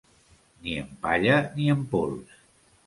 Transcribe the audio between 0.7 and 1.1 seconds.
en